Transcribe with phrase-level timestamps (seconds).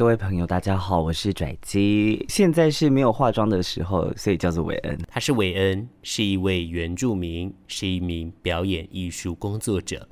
[0.00, 2.24] 各位朋友，大家好，我是拽姬。
[2.26, 4.98] 现在是没有化妆的时候，所以叫做韦恩。
[5.06, 10.08] 他是韦恩，是一位原住民，是一名表演艺术工作者。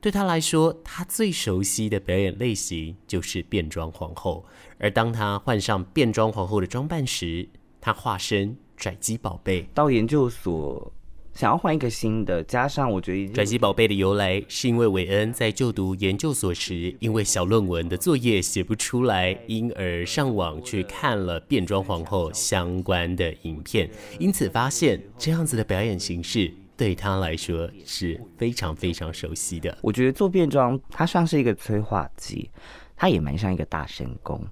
[0.00, 4.42] 对他来说，他最熟悉的表演类型就是变装皇后。
[4.78, 7.46] 而当他换上变装皇后的装扮时，
[7.78, 10.90] 他化身拽姬宝贝到研究所。
[11.36, 29.76] 想要换一个新的，加上我觉得转机宝贝的由来，是因为韦恩在就读研究所时，因为小论文的作业写不出来，因而上网去看了变装皇后相关的影片，因此发现这样子的表演形式对他来说是非常非常熟悉的。
[29.82, 32.48] 我觉得做变装，它像是一个催化剂，
[32.96, 34.42] 它也蛮像一个大神功，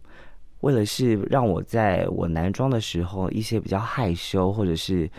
[0.60, 5.10] 为了是让我在我男装的时候，一些比较害羞或者是。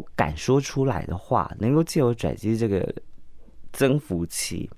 [0.00, 2.94] 不敢说出来的话，能够借由跩姬这个
[3.72, 4.70] 增幅器，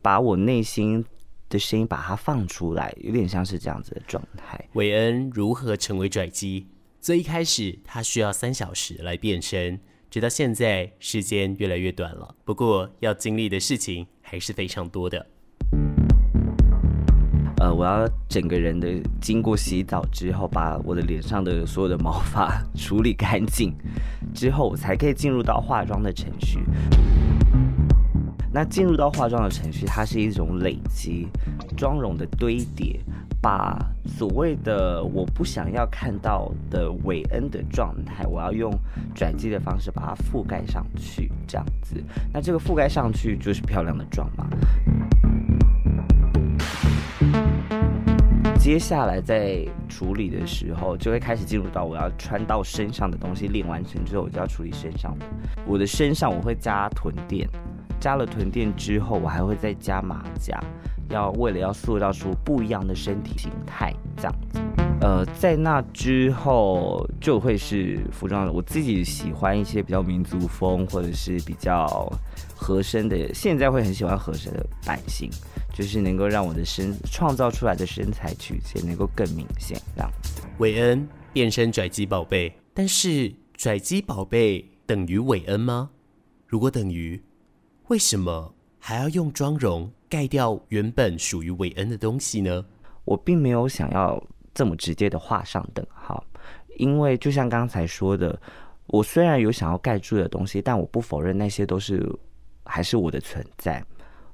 [0.00, 1.04] 把我内心
[1.48, 4.64] 的声音把它放出来，有点像是这样子的状态。
[4.74, 6.68] 韦恩如何成为跩姬？
[7.00, 15.26] 最一开始他需要三小时来变身，直到现在时间越来越短了，不过要经历的事情还是非常多的。
[17.60, 18.88] 呃，我要整个人的
[19.20, 23.74] 经过洗澡之后，把我的脸上的所有的毛发处理干净，
[24.34, 26.60] 之后我才可以进入到化妆的程序。
[28.50, 31.28] 那进入到化妆的程序，它是一种累积
[31.76, 32.98] 妆容的堆叠，
[33.42, 38.72] 把所谓的我不想要看到的韦恩的状态，我要用
[39.14, 42.02] 转机的方式把它覆盖上去，这样子。
[42.32, 44.48] 那这个覆盖上去就是漂亮的妆嘛。
[48.70, 55.26] 接下来在处理的时候，就会开始进入到我要穿到身上的东西练完成之后，我就要处理身上的。
[55.66, 57.48] 我的身上我会加臀垫，
[57.98, 60.62] 加了臀垫之后，我还会再加马甲，
[61.08, 64.60] 要为了要塑造出不一样的身体形态，这样子。
[65.00, 68.52] 呃，在那之后就会是服装了。
[68.52, 72.12] 我自己喜欢一些比较民族风或者是比较
[72.54, 75.30] 合身的，现在会很喜欢合身的版型。
[75.72, 80.42] 就是能够让我的身创造出来的身材曲线能够更明显，这样子。
[80.58, 85.88] 韦恩变身拽鸡宝贝，但是拽鸡宝贝等于韦恩吗？
[86.46, 87.22] 如果等于，
[87.86, 92.66] 为什么还要用妆容盖掉原本属于韦恩的东西呢？
[93.06, 94.22] 我并没有想要
[94.60, 96.22] 这么直接的画上等号，
[96.76, 98.38] 因为就像刚才说的，
[98.88, 102.06] 我虽然有想要盖住的东西，但我不否认那些都是
[102.64, 103.82] 还是我的存在。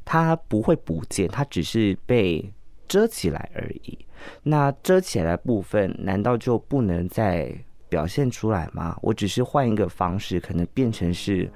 [0.04, 2.52] 它不会不见，它只是被
[2.88, 3.96] 遮起来而已。
[4.42, 7.56] 那遮起来部分，难道就不能再
[7.88, 8.98] 表现出来吗？
[9.02, 11.48] 我只是换一个方式，可能变成是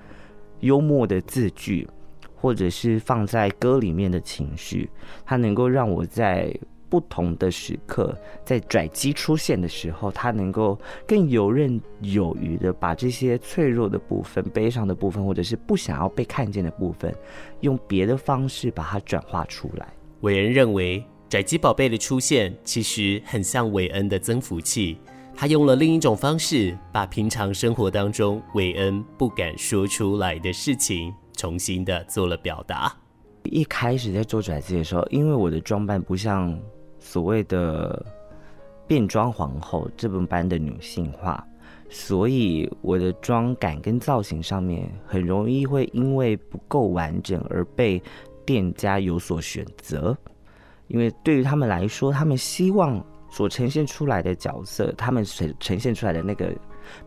[0.60, 1.88] 幽默的字句，
[2.36, 4.88] 或者是放在歌里面的情绪，
[5.26, 6.56] 它能够让我在。
[6.90, 8.14] 不同的时刻，
[8.44, 17.14] 在拽机出现的时候，他能够更游刃有余的把这些脆弱的部分、悲伤的部分，或者是不想要被看见的部分，
[17.60, 19.86] 用别的方式把它转化出来。
[20.22, 24.98] 韦恩认为，拽机宝贝的出现其实很像韦恩的增幅器，
[25.32, 32.92] 他用了另一种方式，把平常生活当中韦恩不敢说出来的事情，重新的做了表达。
[33.44, 36.60] 一开始在做拽机的时候，因为我的装扮不像。
[37.00, 38.04] 所谓的
[38.86, 41.44] 变装皇后这么般的女性化，
[41.88, 48.00] 所以我的妆感跟造型上面很容易会因为不够完整而被
[48.44, 50.16] 店家有所选择。
[50.88, 56.52] 因为对于他们来说，他们希望所呈现出来的角色，他们呈呈现出来的那个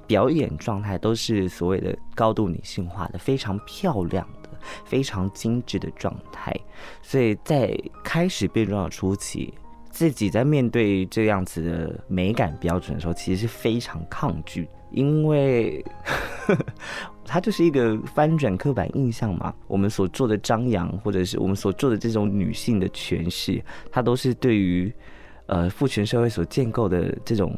[0.07, 4.49] 表演状态，都是所谓的高度女性化的，非常漂亮的，
[4.85, 6.53] 非常精致的状态。
[7.01, 9.53] 所以在开始变装的初期。
[9.93, 15.85] 自己在面对这样子的美感标准的时候，其实是非常抗拒，因为
[17.23, 19.53] 它就是一个翻转刻板印象嘛。
[19.67, 24.91] 我们所做的张扬，或者是我们所做的这种女性的诠释，它都是对于
[25.45, 27.55] 呃父权社会所建构的这种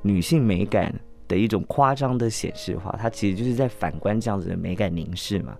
[0.00, 0.94] 女性美感
[1.26, 2.96] 的一种夸张的显示化。
[3.00, 5.56] 它其实就是在反观这样子的美感凝视嘛。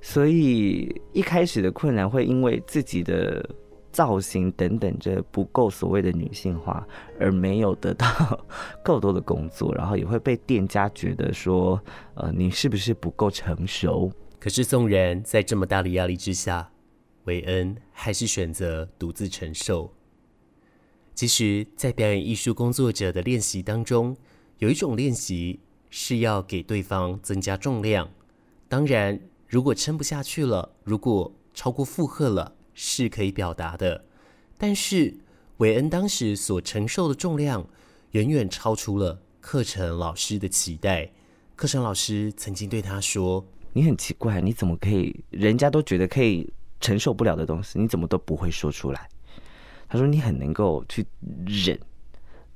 [0.00, 3.44] 所以一开始的困难会因为自己的。
[3.92, 6.86] 造型等等，这不够所谓的女性化，
[7.18, 8.06] 而没有得到
[8.84, 11.80] 够多的工作，然后也会被店家觉得说，
[12.14, 14.12] 呃，你是不是不够成熟？
[14.38, 16.70] 可是纵然在这么大的压力之下，
[17.24, 19.92] 韦恩还是选择独自承受。
[21.14, 24.16] 其实，在表演艺术工作者的练习当中，
[24.58, 25.60] 有一种练习
[25.90, 28.08] 是要给对方增加重量。
[28.68, 32.54] 当然，如果撑不下去了，如果超过负荷了。
[32.82, 34.02] 是可以表达的，
[34.56, 35.14] 但是
[35.58, 37.68] 韦恩当时所承受的重量，
[38.12, 41.12] 远远超出了课程老师的期待。
[41.54, 45.14] 课程老师曾经对他说：“你很奇怪，你怎么可以？
[45.28, 46.50] 人家都觉得可以
[46.80, 49.06] 承受不了的东西，你怎么都不会说出来？”
[49.86, 51.04] 他说：“你很能够去
[51.46, 51.78] 忍。”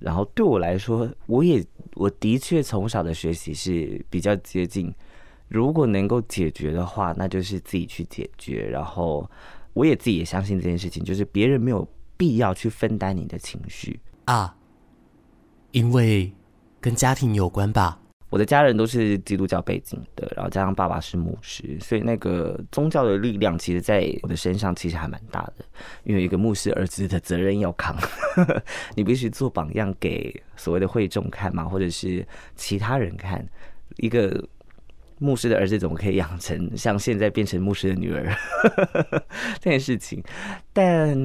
[0.00, 1.62] 然后对我来说，我也
[1.96, 4.90] 我的确从小的学习是比较接近。
[5.48, 8.66] 如果能够解决的话，那就是自己去解决。
[8.66, 9.30] 然后
[9.74, 11.86] 我也自己也相信这件事情，就是别人没有
[12.16, 14.56] 必要去分担你的情绪啊，
[15.72, 16.32] 因为
[16.80, 18.00] 跟家庭有关吧。
[18.30, 25.64] 我的家人都是基督教背景的，然后加上爸爸是牧师，所以那个宗教的力量，其实在我的身上其实还蛮大的。
[26.04, 27.96] 因为一个牧师儿子的责任要扛，
[28.96, 32.26] 你必须做榜样给所谓的会众看嘛，或者是
[32.56, 33.44] 其他人看
[33.96, 34.48] 一个。
[35.18, 38.34] 牧师的儿子怎么可以养成像现在变成牧师的女儿
[39.60, 40.22] 这件事情？
[40.72, 41.16] 但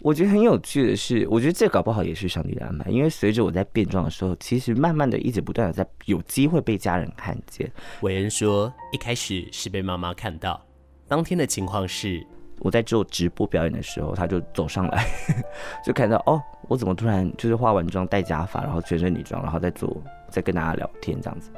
[0.00, 7.70] 我觉得很有趣的是，我觉得这搞不好也是上帝的安排，因为随着我在变装的时候，其实慢慢的一直不断的在有机会被家人看见。
[8.00, 10.64] 韦恩说，一开始是被妈妈看到，
[11.08, 12.24] 当天的情况是
[12.60, 15.04] 我在做直播表演的时候，他就走上来，
[15.84, 20.00] 就看到哦，我怎么突然就是化完妆戴假发，然后全身女装，然后在做
[20.30, 21.50] 在跟大家聊天这样子。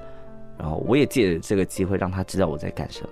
[0.59, 3.09] 然后我也借着这个机会让他知道我在干什么。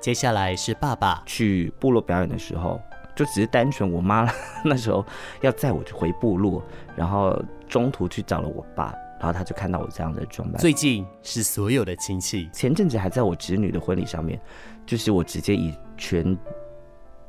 [0.00, 2.80] 接下来是爸爸去部落表演的时候，
[3.14, 4.26] 就只是单纯我妈
[4.64, 5.04] 那时候
[5.42, 6.62] 要载我去回部落，
[6.96, 7.38] 然后
[7.68, 10.58] 中途去找了我爸，然后他就看到我这样的装扮。
[10.58, 14.40] 最近是所有的亲戚，前阵子还在我侄女的婚礼上面，
[14.86, 16.36] 就是我直接以全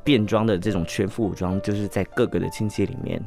[0.04, 3.22] 变装的这种全副武装，就是在各个的亲戚里面。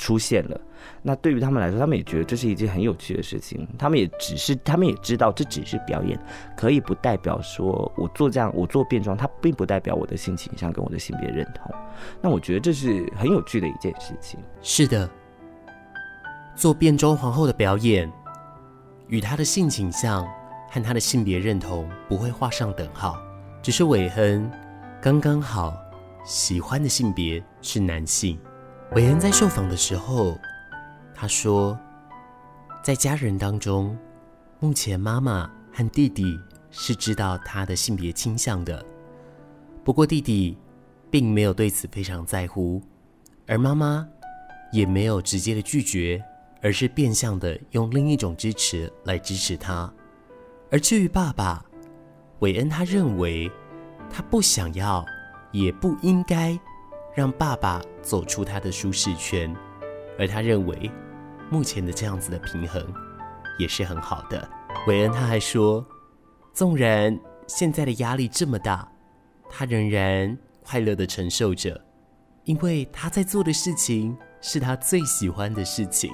[0.00, 0.58] 出现了，
[1.02, 3.68] 那对于他们来说，他们也觉得这是一件很有趣的事情。
[3.78, 6.18] 他们也只是，他们也知道这只是表演，
[6.56, 11.70] 可以不代表说我做这样，我做变装，它并不代表我的性倾向跟我的性别认同。
[12.22, 14.40] 那我觉得这是很有趣的一件事情。
[14.62, 15.08] 是的，
[16.56, 18.10] 做变装皇后的表演，
[19.08, 20.26] 与他的性倾向
[20.70, 23.18] 和他的性别认同不会画上等号，
[23.60, 24.50] 只是韦恩
[24.98, 25.76] 刚刚好
[26.24, 28.38] 喜欢的性别是男性。
[28.92, 30.36] 韦恩在受访的时候，
[31.14, 31.78] 他说，
[32.82, 33.96] 在家人当中，
[34.58, 36.36] 目前妈妈和弟弟
[36.72, 38.84] 是知道他的性别倾向的，
[39.84, 40.58] 不过弟弟
[41.08, 42.82] 并没有对此非常在乎，
[43.46, 44.04] 而妈妈
[44.72, 46.20] 也没有直接的拒绝，
[46.60, 49.88] 而是变相的用另一种支持来支持他。
[50.68, 51.64] 而至于爸爸，
[52.40, 53.48] 韦恩他认为
[54.10, 55.06] 他不想要，
[55.52, 56.58] 也不应该。
[57.14, 59.54] 让爸爸走出他的舒适圈，
[60.18, 60.90] 而他认为
[61.50, 62.82] 目前的这样子的平衡
[63.58, 64.48] 也是很好的。
[64.86, 65.84] 韦恩他还说，
[66.52, 68.88] 纵然现在的压力这么大，
[69.48, 71.78] 他仍然快乐地承受着，
[72.44, 76.10] 因为他在做的事情是他最喜欢的事情。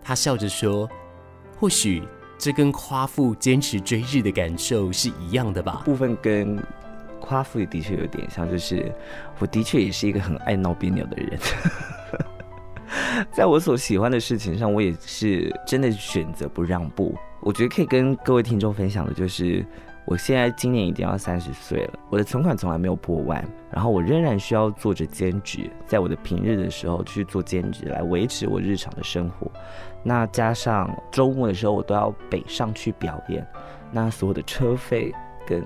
[0.00, 0.88] 他笑着说
[1.58, 2.06] ：“或许
[2.38, 6.56] 这跟夸父坚持追日的感受是一样的吧？”部分跟。
[7.20, 8.92] 夸父也的确有点像，就是
[9.38, 11.38] 我的确也是一个很爱闹别扭的人，
[13.32, 17.14] 在我所喜欢的事情上，我也是真的选择不让步。
[17.40, 19.64] 我觉得可以跟各位听众分享的就是，
[20.04, 29.50] 我现在今年已经要三十岁了，我的存款从来没有破万，然后我仍然需要做着兼职，在我的平日的时候去做兼职来维持我日常的生活。
[30.02, 33.46] 那加上周末的时候，我都要北上去表演，
[33.92, 35.12] 那所有的车费
[35.46, 35.62] 跟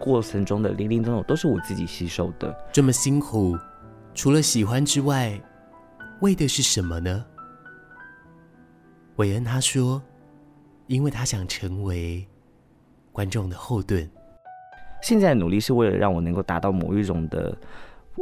[0.00, 2.56] 过程中的零零总总都是我自己吸收的。
[2.72, 3.54] 这么辛苦，
[4.14, 5.38] 除了喜欢之外，
[6.20, 7.24] 为的是什么呢？
[9.16, 10.02] 韦恩他说
[10.88, 12.26] ：“因为他想成为
[13.12, 14.10] 观众的后盾。
[15.02, 17.58] 现在的努力是为了让我能够达到某一种的，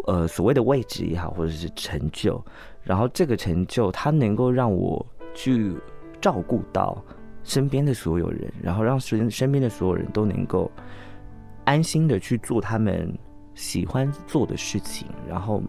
[0.07, 2.45] 呃，所谓的位置也好，或者是成就。
[2.83, 5.77] 然后这个成就，它能够让我去
[6.21, 7.01] 照顾到
[7.45, 10.69] 身边的所有人，然后让身身边的所有人都能够。”
[11.69, 13.15] 安心的去做他们
[13.55, 15.63] 喜欢做的事情，然后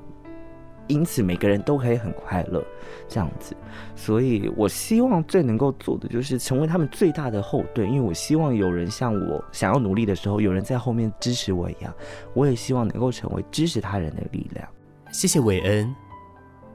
[0.88, 2.64] 因此每个人都可以很快乐，
[3.10, 3.54] 这样子。
[3.98, 11.94] 所以我希望最能够做的就是成为他们最大的后盾，因为我希望有人像我想要努力的时候，有人在后面支持我一样。
[12.34, 14.66] 我也希望能够成为支持他人的力量。
[15.12, 15.94] 谢谢韦恩，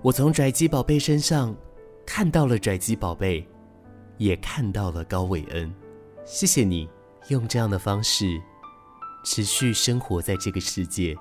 [0.02, 1.56] 我从跩姬宝贝身上
[2.04, 3.48] 看到了跩姬宝贝，
[4.18, 5.72] 也看到了高韦恩。
[6.26, 6.86] 谢谢你
[7.28, 8.38] 用这样的方式。
[9.24, 11.16] 持续生活在这个世界，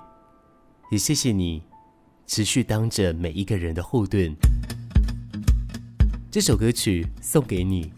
[0.90, 1.62] 也谢谢你
[2.26, 4.30] 持续当着每一个人的后盾。
[6.30, 7.90] 这首歌曲送给你，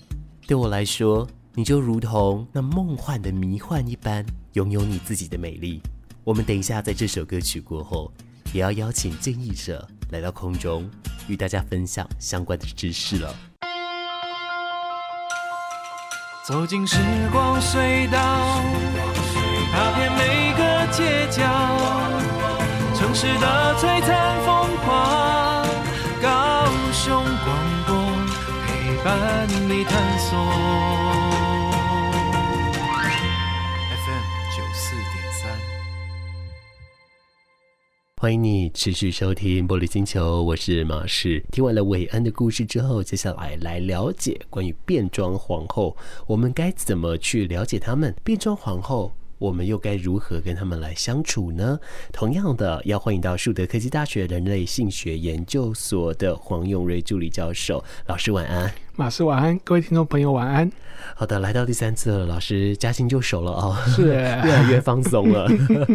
[0.47, 5.83] 对我来说，你就如同那梦幻的迷幻一般，拥有你自己的美丽。
[6.23, 8.13] 我们等一下在这首歌曲过后，
[8.53, 10.89] 也要邀请建议者来到空中，
[11.27, 13.35] 与大家分享相关的知识了。
[16.47, 16.97] 走进时
[17.33, 18.63] 光隧道，
[19.77, 21.45] 踏遍每个街角，
[22.95, 25.67] 城市的璀璨风光，
[26.23, 26.65] 高
[26.95, 27.95] 雄广播
[28.65, 30.39] 陪伴你探索。
[38.19, 41.45] 欢迎你持续收听《玻璃星球》，我是马世。
[41.53, 45.95] 听完了韦恩的故事之后，接下来来了解关于变装皇后，
[46.27, 48.17] 我们该怎么去了解他们？
[48.25, 51.79] 变装皇后，我们又该如何跟他们来相处呢？
[52.13, 58.73] 同样的，要欢迎到树德科技大学人类性学研究所的黄永瑞助理教授，老师晚安。
[58.95, 60.71] 马师晚安，各位听众朋友晚安。
[61.15, 65.49] 好的，来到第三次了，老师驾轻就熟了哦，是 越来越放松了。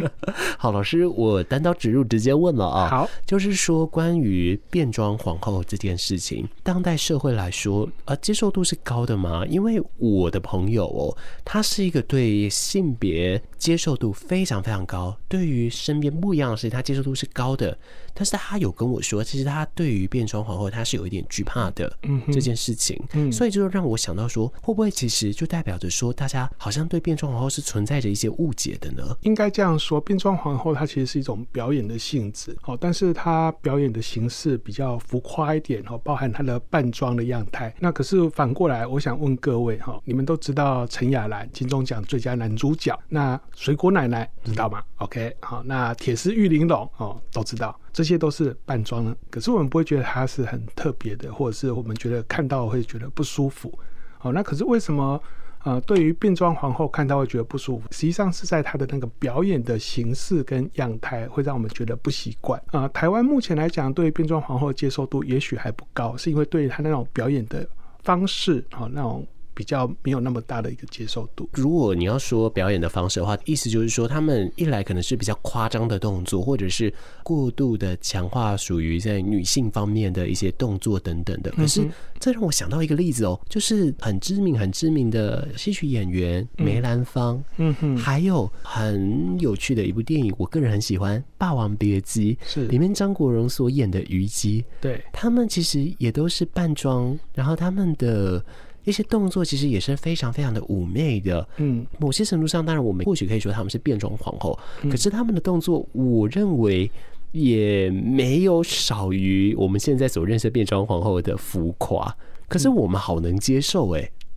[0.58, 2.90] 好，老师，我单刀直入，直接问了啊。
[2.90, 9.46] 好，就是说关于变装皇后这件事情，当代社会来说，呃，接受度是高的吗？
[9.48, 17.78] 因为我的朋友哦，他是一个对性别接受度非常非常高，对于身边不一样的事情，他接受度是高的。
[18.14, 29.18] 但是他有跟我说，其实他对于变装皇后他是有一点惧怕的，嗯，这件事情，嗯，所以就让我想到说，会不会其实就代表着说，大家好像对变装皇后是存在着一些误解的呢？
[29.22, 37.74] 应该这样说，变装皇后它其实是一种表演的性质，哦，但是它表演的形式比较浮夸一点，哦，包含它的扮装的样态。
[37.80, 44.80] 那可是反过来，我想问各位，哈，你们都知道陈雅兰金钟奖最佳男主角，那水果奶奶知道吗？
[44.80, 47.80] 嗯？OK，好，那铁丝玉玲珑哦，都知道。
[47.94, 53.78] 这些都是扮装的，可是我们不会觉得它是很特别的，或者是我们觉得看到会觉得不舒服。
[54.22, 55.22] 好，那可是为什么？
[55.64, 62.60] 呃，对于变装皇后看到会觉得不舒服，实际上是在她的那个表演的形式跟样态会让我们觉得不习惯。
[62.72, 67.68] 呃，台湾目前来讲，对于变装皇后的接受度也许还不高，是因为对于她那种表演的
[68.04, 69.28] 方式，啊，那种。
[69.54, 71.50] 比较没有那么大的一个接受度。
[71.54, 76.94] 如果你要说表演的方式的话，意思就是说，他们一来可能是比较夸张的动作，或者是
[77.24, 81.52] 过度的强化属于在女性方面的一些动作等等的。
[81.52, 81.88] 可是
[82.20, 98.44] 这让我想到一个例子哦，就是很知名、很知名的戏曲演员梅兰芳，嗯哼，还有很有趣的一部电影，我个人很喜欢《霸王别姬》，是里面张国荣所演的虞姬，对，他们其实也都是扮装，然后他们的。
[98.84, 106.90] 一些动作其实也是非常非常的妩媚的，嗯，某些程度上，当然我们或许可以说他们是变装皇后，嗯，可是他们的动作，我认为
[107.32, 112.16] 也没有少于我们现在所认识的变装皇后的浮夸，
[112.48, 113.90] 可是我们好能接受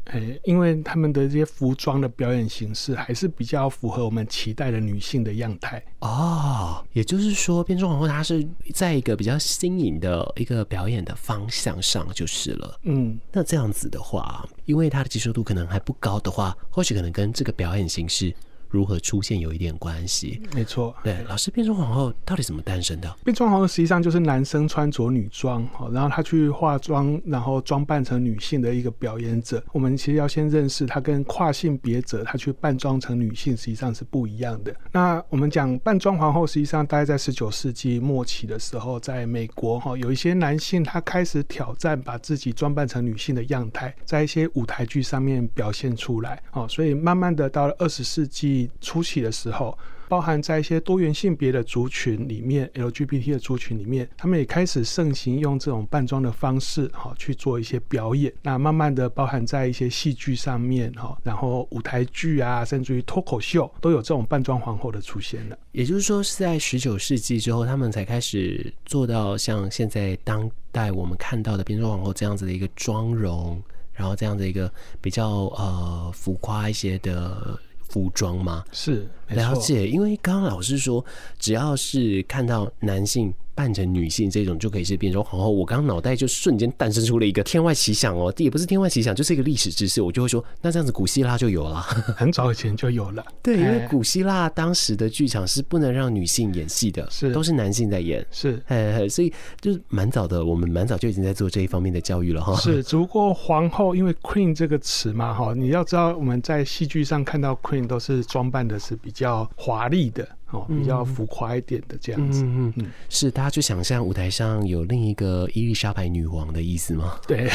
[0.07, 0.33] 诶。
[0.33, 6.85] 哎，因为他们的这些服装的表演形式还是比较符合我们期待的女性的样态哦。
[6.93, 12.79] 也就是说，变装皇后她是在一个比较新颖的一个表演的方向上就是了。
[12.83, 18.35] 嗯，那这样子的话，因为她的接受度可能还不高的话，或许可能跟这个表演形式。
[18.75, 20.93] 如何出现有一点关系，没错。
[21.05, 23.17] 对，老师，变装皇后到底怎么诞生的？
[23.25, 29.63] 变装皇后实际上就是男生穿着女装，然后他去化妆，然后装扮成女性的一个表演者。
[29.73, 34.75] 我们其实要先认识他跟跨性别者，他去扮装成女性实际上是不一样的。
[34.91, 46.43] 那我们讲扮装皇后，实际上大概在十九世纪末期的时候，在美国哈，有一些男性他开始挑战把自己装扮成女性的样态，在一些舞台剧上面表现出来。
[46.51, 48.64] 哦，所以慢慢的到了二十世纪。
[48.81, 49.77] 初期的时候，
[50.09, 58.33] 包含在一些多元性别的族群里面，LGBT 的族群里面，他们也开始盛行用这种扮装的方式，哈，去做一些表演。
[58.43, 65.59] 那慢慢的，包含在一些戏剧上面，哈，然后舞台剧啊，甚至于脱口秀，都有这种扮装皇后的出现了。
[65.73, 73.61] 也就是说，是在十九世纪之后，他们才开始做到像现在当代我们看到的变装皇后这样子的一个妆容，
[73.95, 77.59] 然后这样的一个比较呃浮夸一些的。
[77.95, 78.65] 服装吗？
[78.73, 79.89] 是，了解。
[79.89, 81.05] 因为刚刚老师说，
[81.39, 83.33] 只要是看到男性。
[83.57, 85.49] 扮成女性这种就可以是变装皇后。
[85.49, 90.03] 我刚刚脑袋就瞬间诞生出了一个天外奇想哦，这也不是天外奇想，就是一个历史知识。
[90.03, 91.81] 我就会说，那这样子古希腊就有了，
[92.17, 93.25] 很早以前就有了。
[93.45, 98.61] 对，因为古希腊当时的剧场是不能让女性演戏的，是都是男性在演，是，
[99.09, 102.57] 所以就是蛮早的，我们蛮早就已经在做这一方面的教育了哈。
[102.57, 110.29] 是，只不过皇后因为 queen 这个词嘛哈，你要知道我们在戏剧上看到 queen 都是装扮的是比较华丽的。
[110.55, 112.43] 哦，比较浮夸一点的这样子。
[112.45, 117.19] 嗯嗯嗯，是大家去想象舞台上有另一个伊丽莎白女王的意思吗？
[117.27, 117.49] 对，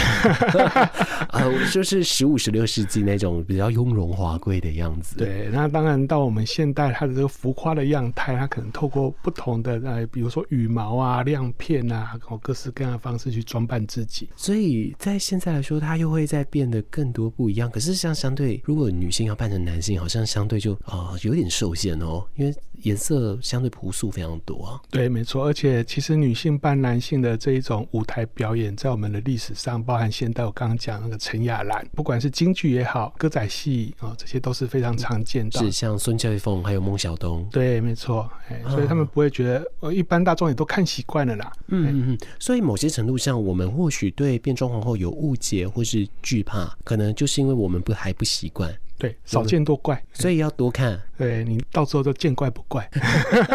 [1.30, 5.16] 呃， 就是十五、十六世纪那种比较雍容华贵的样子。
[5.18, 14.30] 对，那当然到我们现代，它的这个浮夸的样态，它可能透过不同的呃，比如说羽毛啊、亮片啊，然后各式各样的方式去装扮自己。
[14.36, 17.70] 所以在现在来说，它又会再变得更多不一样。
[17.70, 22.54] 可是像相对，如果女性要扮成男性，好像相对就啊、呃、有点受限哦，因为
[22.90, 24.82] 颜色相对朴素非常多啊。
[24.90, 25.46] 对，没错。
[25.46, 35.60] 而且其实女性扮男性的这一种舞台表演，在我们的历史上，包含现代，我刚刚讲那个陈雅兰，不管是京剧也好，歌仔戏啊、哦，这些都是非常常见的。
[35.60, 37.48] 是像孙翠凤还有孟小冬。
[37.52, 38.30] 对，没错。
[38.50, 41.52] 哎，所以他们不会觉得，呃，一般大众也都看习惯了啦。
[41.68, 42.18] 嗯嗯嗯。
[42.40, 48.74] 所以某些程度上，我们或许对变装皇后有误解或是惧怕，可能就是因为我们不还不习惯。
[49.00, 51.02] 对，少见多怪，所以要多看。
[51.18, 52.88] 对，你到时候就见怪不怪。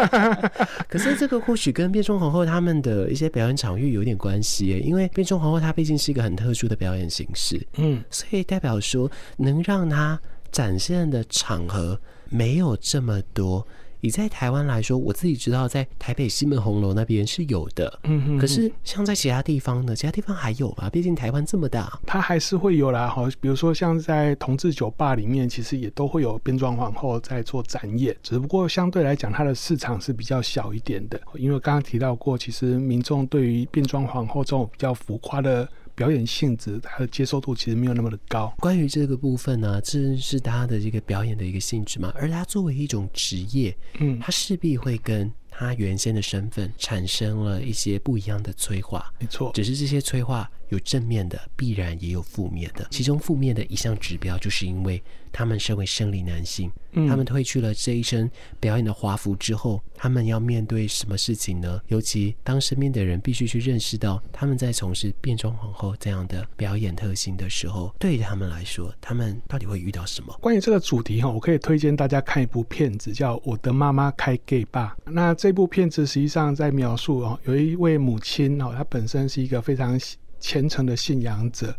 [0.89, 10.19] 可是这个或许跟变装皇后他们的一些表演场域有点关系耶，因为变装皇后她毕竟是一个很特殊的表演形式，嗯，所以代表说能让她
[10.51, 11.99] 展现的场合
[12.29, 13.65] 没有这么多。
[14.05, 20.87] 你在台湾来说，我自己知道，在台北西门红楼那边是有的，嗯哼，可是像在其他地方呢，其他地方还有吧？
[20.91, 23.07] 毕竟台湾这么大，它还是会有啦。
[23.07, 31.19] 好，比如说像在同志酒吧里面，其实也都会有变装皇后在做展演，只不过相对来讲，它的市场是比较小一点的。
[31.33, 35.67] 因为刚刚提到过，其实民众对于变装皇后这种比较浮夸的。
[35.95, 38.53] 表演性质，它的接受度其实没有那么的高。
[38.59, 49.11] 关于这个部分呢、啊，这是他的一个表演的一个性质嘛，而他作为一种职业，嗯，他势必会跟他原先的身份产生了一些不一样的催化。
[49.19, 52.87] 没错，只是这些催化有正面的，必然也有负面的。
[52.91, 56.71] 其中负面的一项指标，就是因为他们身为生理男性。
[57.09, 61.81] 他们褪去了这一身表演的华服之后，他们要面对什么事情呢？
[61.87, 70.33] 尤其当身边的人必须去认识到他们在从事变装皇后这样的表演特性的时候，对于他们来说，他们到底会遇到什么？
[70.39, 74.95] 关于这个主题哈，我可以推荐大家看一部片子，叫《我的妈妈开 gay 吧》。
[75.11, 79.99] 那这部片子实际上在描述哦，有一位母亲哦，她本身是一个非常
[80.45, 81.75] 虔诚的信仰者。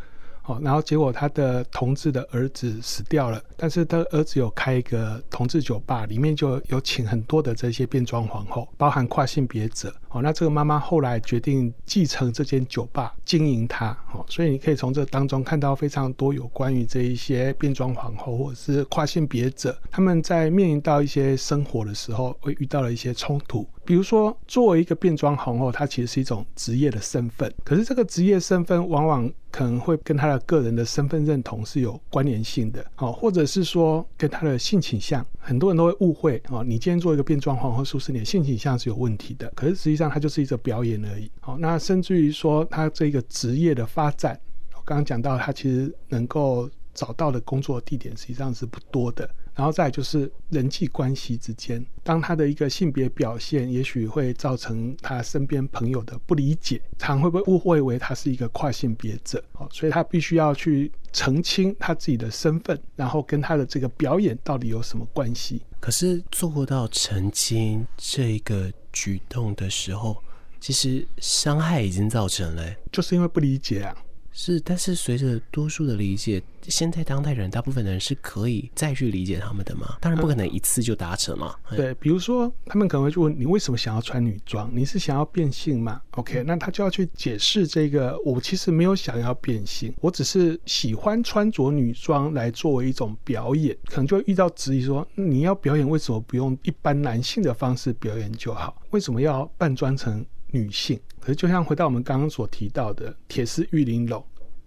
[0.49, 9.93] 哦，然后结果他的同志的儿子死掉了，但是他儿子有开一个同志酒吧，里面就有请很多的这些变装皇后，包含跨性别者。
[10.11, 13.89] 哦，那这个妈妈后来决定继承这间酒吧，经营它。
[14.15, 23.69] 哦，所以你可以从这当中看到非常多有关于这一些变装皇后或者是跨性别者，他们在面临到一些生活的时候，会遇到了一些冲突。
[23.87, 27.51] 比如说，作为一个变装皇后，她其实是一种职业的身份。
[27.65, 39.51] 可是这个职业身份往往可能会跟她的个人的身份认同是有关联性的，哦，或者是说跟她的性倾向，很多人都会误会，哦，你今天做一个变装皇后，是不是你的性倾向是有问题的？
[39.55, 41.31] 可是实际上，它就是一个表演而已。
[41.41, 44.39] 好，那甚至于说，她这个职业的发展，
[44.75, 49.31] 我刚刚讲到，她其实能够找到的工作地点实际上是不多的。
[49.55, 59.43] 然后再就是人际关系之间，当他的一个性别表现，也许会造成他身边朋友的不理解，常会不会误会为他是一个跨性别者？
[59.53, 65.63] 哦，所以他必须要去澄清他自己的身份，然后跟他的这个表演到底有什么关系？
[65.81, 70.23] 可是做到澄清这个举动的时候，
[70.61, 73.97] 其实伤害已经造成了，就是因为不理解啊。
[74.39, 79.97] 是，但是随着多数的理解，现在当代人大部分的人是可以再去理解他们的嘛？
[79.99, 81.57] 当然不可能一次就达成嘛。
[81.71, 84.71] 嗯、对，比如说他们可能会问你为什么想要穿女装？
[84.75, 98.83] 你是想要变性吗？OK，那他就要去解释这个，我其实没有想要变性，我只是喜欢穿着女装来作为一种表演，可能就会遇到质疑说，你要表演为什么不用一般男性的方式表演就好？
[98.91, 100.99] 为什么要扮装成女性？
[101.21, 104.25] 可是，就像回到我们刚刚所提到的铁丝玉玲珑、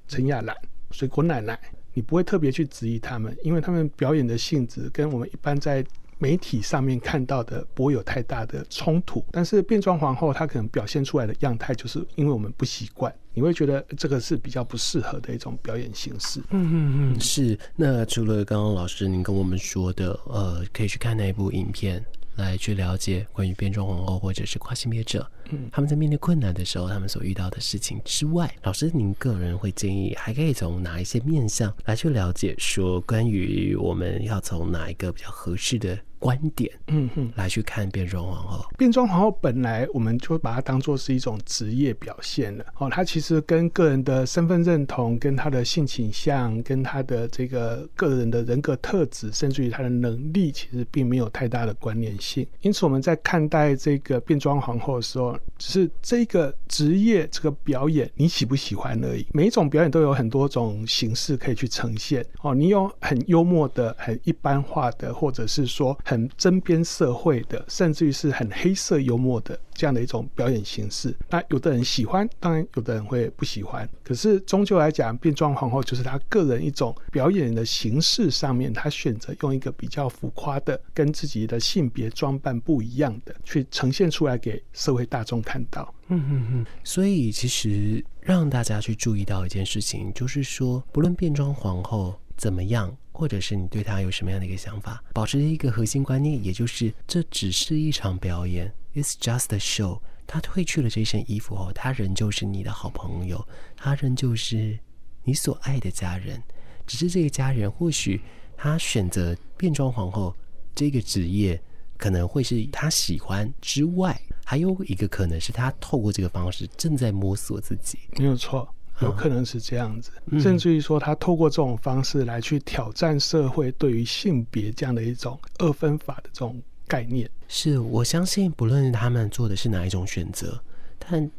[0.07, 0.55] 陈亚兰、
[0.91, 1.59] 水果奶奶，
[1.93, 5.85] 你不会特别去质疑他们，因为他们表演的性质跟我们一般在
[6.17, 9.23] 媒体上面看到的不会有太大的冲突。
[9.31, 16.41] 但是变装皇后她可能表现出来的样态，就是因为我们不习惯，你会觉得这个是比较不适合的一种表演形式。
[16.49, 17.57] 嗯嗯嗯，是。
[17.75, 22.03] 那除了刚刚老师您跟我们说的，呃，可以去看那一部影片。
[22.39, 35.99] 来去了解关于变装皇后或者是跨性别者嗯，他们在面对困难的时候，他们所遇到的事情之外，老师您个人会建议还可以从哪一些面向来去了解说，关于我们要从哪一个比较合适的？
[36.19, 38.65] 观点，嗯哼，来去看变装皇后。
[38.77, 42.65] 变装皇后本来我们就把它当做是一种职业表现了。
[42.77, 52.45] 哦，它其实跟个人的身份认同、跟他的性倾向、跟他的这个个人的人格特质，甚至于他的能力，其实并没有太大的关联性。
[52.61, 59.25] 因此，我们在看待这个变装皇后的时候，只是这个职业、这个表演你喜不喜欢而已。
[59.33, 62.25] 每一种表演都有很多种形式可以去呈现。
[62.41, 65.97] 哦，你有很幽默的、很一般化的，或者是说。
[66.09, 71.15] 很针砭社会的，甚至于是很黑色幽默的这样的一种表演形式。
[71.29, 73.87] 那有的人喜欢，当然有的人会不喜欢。
[74.03, 85.93] 可是终究来讲，变装皇后就是她个人一种表演的形式上面，她选择用一个比较浮夸的、跟自己的性别装扮不一样的，去呈现出来给社会大众看到。
[86.07, 86.65] 嗯嗯嗯。
[86.83, 92.97] 所以其实让大家去注意到一件事情，就是说，不论变装皇后怎么样。
[93.19, 95.03] 或者是你对他有什么样的一个想法？
[95.13, 99.99] 保持一个核心观念，也就是这只是一场表演，It's just a show。
[100.25, 104.79] 他褪去了这身衣服后，他仍旧是你的好朋友，他仍旧是
[105.25, 106.41] 你所爱的家人。
[106.87, 108.21] 只是这个家人，或许
[108.55, 110.33] 他选择变装皇后
[110.73, 111.61] 这个职业，
[111.97, 117.99] 可能会是他喜欢之外，还有一个可能是他透过这个方式正在摸索自己。
[118.17, 118.73] 没有错。
[119.01, 127.29] 有可能是这样子，嗯、甚至于说他透过这种方式来去挑战社会对于性别这样的一种二分法的这种概念。
[127.47, 130.61] 是，我相信不论他们做的是哪一种选择，
[130.97, 131.29] 但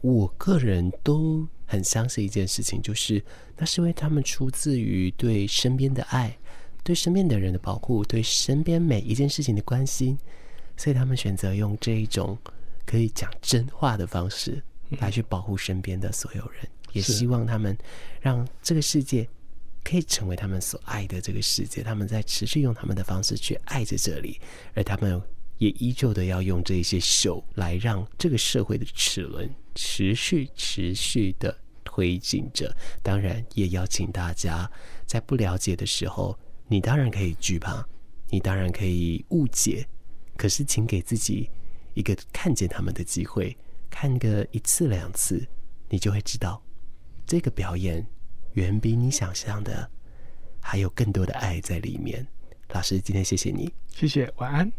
[0.00, 3.22] 我个人都很相信一件事情，就是
[3.56, 6.36] 那是因为他们出自于对身边的爱，
[6.82, 10.18] 对身边的人的保护，对身边每一件事情的关心，
[10.76, 12.36] 所以他们选择用这一种
[12.86, 14.62] 可以讲真话的方式
[14.98, 16.68] 来去保护身边的所有人。
[16.92, 17.76] 也希望他们
[18.20, 19.28] 让这个世界
[19.82, 21.82] 可以成为他们所爱的这个世界。
[21.82, 24.40] 他们在持续用他们的方式去爱着这里，
[24.74, 25.20] 而他们
[25.58, 32.74] 也依旧的要用这一些手来让这个社会的齿轮持续持续的推进着。
[33.02, 34.70] 当然，也邀请大家
[35.06, 37.86] 在不了解的时候，你当然可以惧怕，
[38.28, 39.86] 你当然可以误解，
[40.36, 41.50] 可是请给自己
[41.94, 43.56] 一个看见他们的机会，
[43.90, 45.46] 看个一次两次，
[45.88, 46.62] 你就会知道。
[47.30, 48.04] 这个表演
[48.54, 49.88] 远比你想象的
[50.58, 52.26] 还有更多的爱在里面。
[52.70, 54.72] 老师，今天谢谢你，谢谢，晚安。